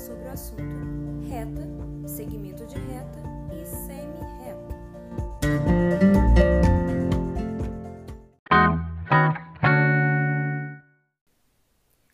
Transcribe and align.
sobre 0.00 0.24
o 0.24 0.30
assunto 0.30 1.28
reta, 1.28 2.08
segmento 2.08 2.66
de 2.66 2.74
reta 2.74 3.20
e 3.52 3.66
semi-reta. 3.66 4.74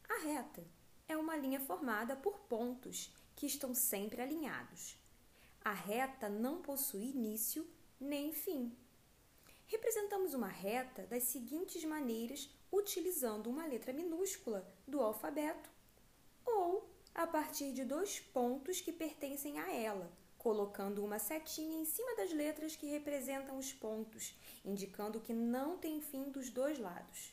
A 0.09 0.18
reta 0.24 0.66
é 1.06 1.16
uma 1.16 1.36
linha 1.36 1.60
formada 1.60 2.16
por 2.16 2.41
pontos 2.41 3.14
que 3.36 3.46
estão 3.46 3.72
sempre 3.72 4.20
alinhados. 4.20 4.98
A 5.64 5.73
reta 5.73 6.28
não 6.28 6.60
possui 6.60 7.10
início 7.10 7.64
nem 8.00 8.32
fim. 8.32 8.77
Representamos 9.68 10.34
uma 10.34 10.48
reta 10.48 11.06
das 11.06 11.23
seguintes 11.23 11.84
maneiras 11.84 12.50
utilizando 12.73 13.48
uma 13.48 13.64
letra 13.64 13.92
minúscula 13.92 14.66
do 14.88 15.00
alfabeto 15.00 15.70
ou 16.45 16.95
a 17.16 17.27
partir 17.27 17.73
de 17.73 17.83
dois 17.83 18.20
pontos 18.20 18.83
que 18.83 18.93
pertencem 18.93 19.59
a 19.59 19.73
ela, 19.73 20.12
colocando 20.37 21.02
uma 21.02 21.19
setinha 21.19 21.80
em 21.80 21.87
cima 21.87 22.15
das 22.15 22.30
letras 22.30 22.77
que 22.77 22.84
representam 22.84 23.56
os 23.56 23.73
pontos, 23.73 24.39
indicando 24.62 25.19
que 25.19 25.33
não 25.33 25.79
tem 25.79 25.98
fim 26.02 26.30
dos 26.30 26.51
dois 26.51 26.79
lados. 26.79 27.33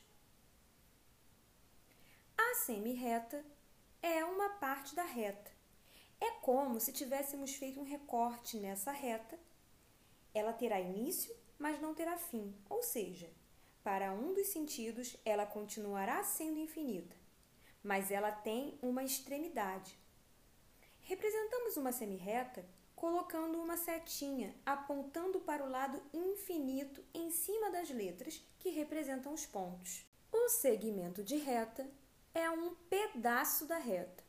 A 2.38 2.56
semi-reta 2.56 3.44
é 4.02 4.24
uma 4.24 4.52
parte 4.52 4.96
da 4.96 5.04
reta. 5.04 5.52
É 6.22 6.32
como 6.40 6.80
se 6.80 6.94
tivéssemos 6.94 7.54
feito 7.54 7.82
um 7.82 7.84
recorte 7.84 8.56
nessa 8.56 8.94
reta. 8.94 9.38
Ela 10.34 10.54
terá 10.54 10.80
início, 10.80 11.36
mas 11.60 11.82
não 11.82 11.94
terá 11.94 12.18
fim, 12.18 12.56
ou 12.70 12.82
seja, 12.82 13.30
para 13.84 14.14
um 14.14 14.34
dos 14.34 14.48
sentidos 14.48 15.18
ela 15.26 15.46
continuará 15.46 16.24
sendo 16.24 16.58
infinita 16.58 17.23
mas 17.84 18.10
ela 18.10 18.32
tem 18.32 18.78
uma 18.82 19.04
extremidade. 19.04 19.98
Representamos 21.02 21.76
uma 21.76 21.92
semirreta 21.92 22.66
colocando 22.96 23.62
uma 23.62 23.76
setinha 23.76 24.56
apontando 24.66 25.42
para 25.42 25.66
o 25.66 25.70
lado 25.70 26.02
infinito 26.14 27.04
em 27.14 27.30
cima 27.30 27.70
das 27.70 27.90
letras 27.90 28.42
que 28.60 28.70
representam 28.70 29.34
os 29.34 29.46
pontos. 29.46 30.06
O 30.32 30.48
segmento 30.48 31.22
de 31.22 31.36
reta 31.36 31.86
é 32.34 32.50
um 32.50 32.74
pedaço 32.90 33.66
da 33.66 33.78
reta. 33.78 34.24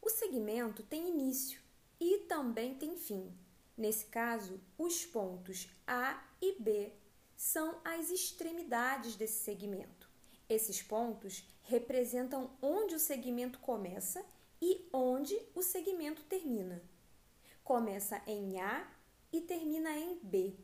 O 0.00 0.08
segmento 0.08 0.82
tem 0.82 1.08
início 1.08 1.60
e 2.00 2.20
também 2.20 2.74
tem 2.74 2.96
fim. 2.96 3.30
Nesse 3.76 4.06
caso, 4.06 4.60
os 4.78 5.04
pontos 5.04 5.68
A 5.86 6.22
e 6.40 6.60
B 6.60 6.92
são 7.36 7.80
as 7.84 8.10
extremidades 8.10 9.16
desse 9.16 9.44
segmento. 9.44 10.08
Esses 10.48 10.82
pontos 10.82 11.42
representam 11.62 12.50
onde 12.60 12.94
o 12.94 12.98
segmento 12.98 13.58
começa 13.60 14.24
e 14.60 14.86
onde 14.92 15.34
o 15.54 15.62
segmento 15.62 16.22
termina. 16.24 16.82
Começa 17.62 18.20
em 18.26 18.60
A 18.60 18.86
e 19.32 19.40
termina 19.40 19.96
em 19.96 20.18
B. 20.22 20.54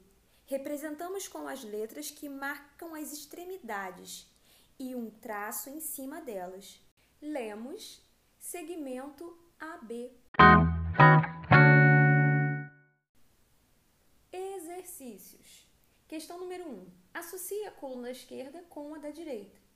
Representamos 0.44 1.26
com 1.28 1.48
as 1.48 1.64
letras 1.64 2.10
que 2.10 2.28
marcam 2.28 2.94
as 2.94 3.12
extremidades 3.12 4.28
e 4.78 4.94
um 4.94 5.10
traço 5.10 5.70
em 5.70 5.80
cima 5.80 6.20
delas. 6.20 6.78
Lemos 7.22 8.02
segmento 8.38 9.38
AB. 9.58 10.12
Exercícios. 14.30 15.66
Questão 16.06 16.38
número 16.38 16.64
1. 16.64 16.68
Um. 16.68 16.86
Associe 17.14 17.64
a 17.66 17.70
coluna 17.70 18.10
esquerda 18.10 18.62
com 18.68 18.94
a 18.94 18.98
da 18.98 19.10
direita. 19.10 19.69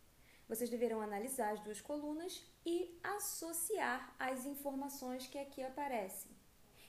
Vocês 0.49 0.69
deverão 0.69 1.01
analisar 1.01 1.53
as 1.53 1.61
duas 1.61 1.81
colunas 1.81 2.43
e 2.67 2.99
associar 3.03 4.15
as 4.19 4.45
informações 4.45 5.27
que 5.27 5.39
aqui 5.39 5.63
aparecem. 5.63 6.31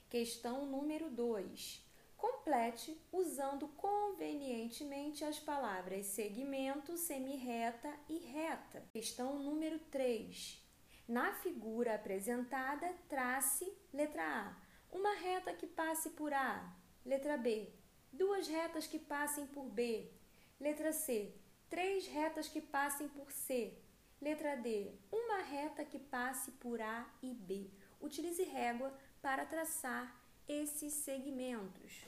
Questão 0.10 0.66
número 0.66 1.10
2. 1.10 1.84
Complete 2.18 3.00
usando 3.12 3.68
convenientemente 3.70 5.24
as 5.24 5.40
palavras 5.40 6.08
segmento, 6.08 6.98
semirreta 6.98 7.94
e 8.10 8.18
reta. 8.18 8.84
Questão 8.92 9.40
número 9.40 9.80
3. 9.92 10.62
Na 11.08 11.34
figura 11.34 11.96
apresentada, 11.96 12.94
trace 13.08 13.72
letra 13.94 14.24
A. 14.24 14.58
Uma 14.92 15.14
reta 15.16 15.54
que 15.54 15.68
passe 15.68 16.10
por 16.12 16.34
A. 16.34 16.74
Letra 17.06 17.38
B. 17.38 17.70
Duas 18.12 18.48
retas 18.48 18.88
que 18.88 19.00
passem 19.00 19.46
por 19.48 19.66
B. 19.66 20.12
Letra 20.60 20.92
C 20.92 21.34
três 21.70 22.08
retas 22.08 22.48
que 22.48 22.62
passem 22.62 23.08
por 23.08 23.32
C. 23.32 23.74
Letra 24.22 24.56
D, 24.56 24.92
uma 25.12 25.42
reta 25.42 25.84
que 25.84 26.00
passe 26.00 26.52
por 26.54 26.82
A 26.82 27.06
e 27.22 27.34
B. 27.34 27.70
Utilize 28.02 28.44
régua 28.44 28.94
para 29.22 29.46
traçar 29.46 30.16
esses 30.48 30.94
segmentos. 30.94 32.06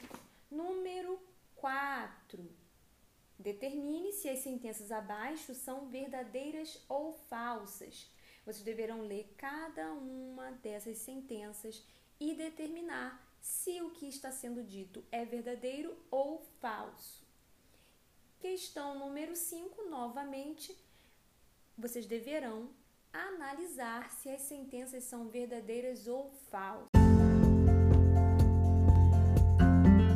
Número 0.49 1.19
4. 1.55 2.49
Determine 3.37 4.13
se 4.13 4.29
as 4.29 4.39
sentenças 4.39 4.91
abaixo 4.91 5.53
são 5.53 5.89
verdadeiras 5.89 6.83
ou 6.87 7.13
falsas. 7.13 8.09
Vocês 8.45 8.63
deverão 8.63 9.01
ler 9.01 9.33
cada 9.37 9.91
uma 9.91 10.51
dessas 10.53 10.97
sentenças 10.99 11.83
e 12.19 12.33
determinar 12.33 13.21
se 13.41 13.81
o 13.81 13.91
que 13.91 14.07
está 14.07 14.31
sendo 14.31 14.63
dito 14.63 15.03
é 15.11 15.25
verdadeiro 15.25 15.95
ou 16.09 16.41
falso. 16.59 17.26
Questão 18.39 18.99
número 18.99 19.35
5, 19.35 19.89
novamente, 19.89 20.77
vocês 21.75 22.05
deverão 22.05 22.69
analisar 23.11 24.11
se 24.11 24.29
as 24.29 24.41
sentenças 24.41 25.03
são 25.05 25.27
verdadeiras 25.27 26.07
ou 26.07 26.29
falsas. 26.51 26.87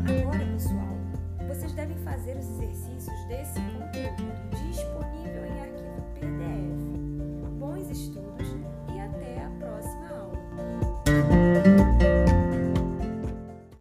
Agora, 0.07 0.45
pessoal, 0.53 1.47
vocês 1.47 1.73
devem 1.73 1.97
fazer 2.03 2.37
os 2.37 2.45
exercícios 2.45 3.25
desse 3.27 3.59